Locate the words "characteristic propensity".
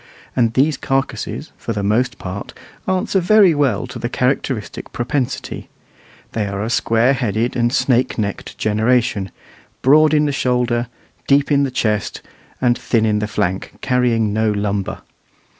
4.09-5.69